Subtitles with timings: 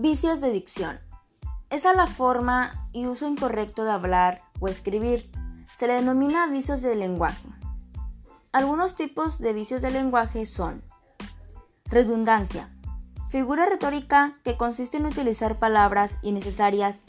[0.00, 1.00] Vicios de dicción.
[1.70, 5.28] Esa es la forma y uso incorrecto de hablar o escribir.
[5.74, 7.48] Se le denomina vicios de lenguaje.
[8.52, 10.84] Algunos tipos de vicios de lenguaje son
[11.86, 12.72] redundancia,
[13.28, 17.02] figura retórica que consiste en utilizar palabras innecesarias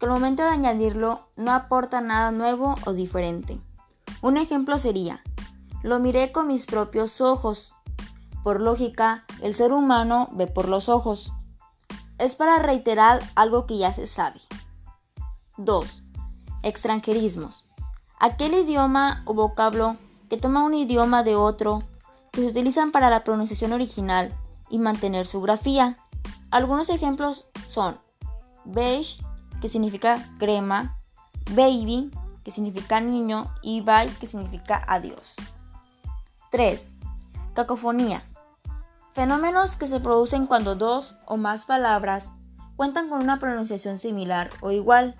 [0.00, 3.60] que al momento de añadirlo no aporta nada nuevo o diferente.
[4.20, 5.22] Un ejemplo sería,
[5.84, 7.76] lo miré con mis propios ojos.
[8.42, 11.32] Por lógica, el ser humano ve por los ojos.
[12.22, 14.38] Es para reiterar algo que ya se sabe.
[15.56, 16.04] 2.
[16.62, 17.64] Extranjerismos.
[18.20, 19.96] Aquel idioma o vocablo
[20.30, 21.80] que toma un idioma de otro
[22.30, 24.32] que se utilizan para la pronunciación original
[24.70, 25.96] y mantener su grafía.
[26.52, 27.98] Algunos ejemplos son
[28.64, 29.20] beige,
[29.60, 31.00] que significa crema,
[31.50, 32.12] baby,
[32.44, 35.34] que significa niño, y bye, que significa adiós.
[36.52, 36.94] 3.
[37.52, 38.22] Cacofonía.
[39.12, 42.30] Fenómenos que se producen cuando dos o más palabras
[42.76, 45.16] cuentan con una pronunciación similar o igual.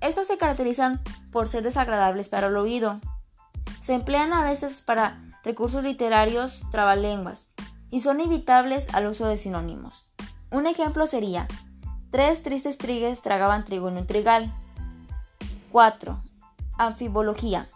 [0.00, 3.00] Estas se caracterizan por ser desagradables para el oído.
[3.80, 7.52] Se emplean a veces para recursos literarios trabalenguas
[7.90, 10.12] y son evitables al uso de sinónimos.
[10.50, 11.46] Un ejemplo sería,
[12.10, 14.52] tres tristes trigues tragaban trigo en un trigal.
[15.70, 16.20] 4.
[16.76, 17.68] Anfibología.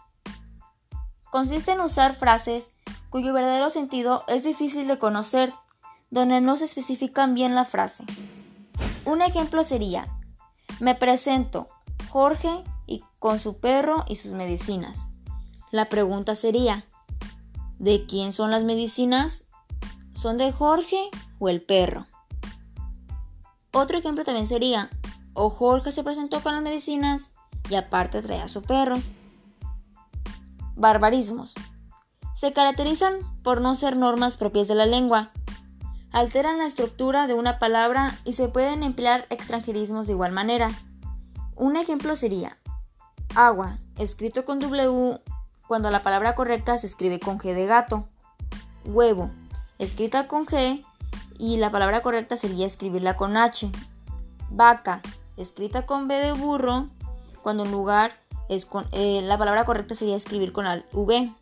[1.31, 2.73] Consiste en usar frases
[3.11, 5.53] cuyo verdadero sentido es difícil de conocer,
[6.11, 8.05] donde no se especifican bien la frase.
[9.05, 10.07] Un ejemplo sería,
[10.79, 11.69] me presento,
[12.09, 15.07] Jorge, y con su perro y sus medicinas.
[15.71, 16.87] La pregunta sería,
[17.79, 19.45] ¿de quién son las medicinas?
[20.15, 22.07] ¿Son de Jorge o el perro?
[23.73, 24.91] Otro ejemplo también sería,
[25.35, 27.31] o Jorge se presentó con las medicinas
[27.69, 28.97] y aparte trae a su perro.
[30.75, 31.55] Barbarismos.
[32.41, 35.31] Se caracterizan por no ser normas propias de la lengua.
[36.11, 40.71] Alteran la estructura de una palabra y se pueden emplear extranjerismos de igual manera.
[41.55, 42.57] Un ejemplo sería
[43.35, 45.21] agua, escrito con W
[45.69, 48.09] cuando la palabra correcta se escribe con G de gato.
[48.87, 49.31] Huevo,
[49.79, 50.83] escrita con G
[51.39, 53.71] y la palabra correcta sería escribirla con H.
[54.49, 55.03] Vaca,
[55.37, 56.87] escrita con B de burro,
[57.43, 58.13] cuando en lugar
[58.49, 61.35] es con, eh, la palabra correcta sería escribir con V.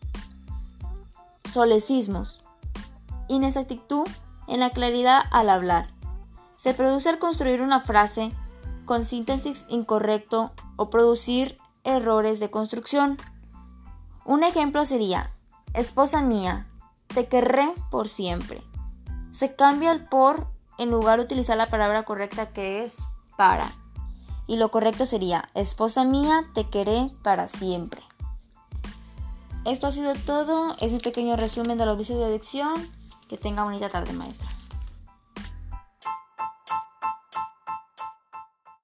[1.48, 2.42] Solecismos.
[3.26, 4.06] Inexactitud
[4.48, 5.88] en la claridad al hablar.
[6.58, 8.32] Se produce al construir una frase
[8.84, 13.16] con síntesis incorrecto o producir errores de construcción.
[14.26, 15.32] Un ejemplo sería,
[15.72, 16.66] esposa mía,
[17.06, 18.62] te querré por siempre.
[19.32, 22.98] Se cambia el por en lugar de utilizar la palabra correcta que es
[23.38, 23.70] para.
[24.46, 28.02] Y lo correcto sería, esposa mía, te querré para siempre.
[29.64, 32.74] Esto ha sido todo, es un pequeño resumen de los vicios de adicción.
[33.28, 34.48] Que tenga bonita tarde, maestra.